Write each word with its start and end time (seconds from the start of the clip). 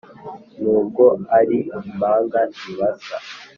nubwo 0.61 1.05
ari 1.39 1.57
impanga 1.79 2.39
ntibasa 2.57 3.15